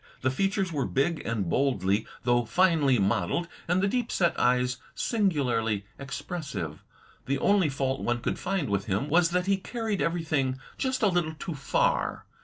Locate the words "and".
1.27-1.47, 3.67-3.83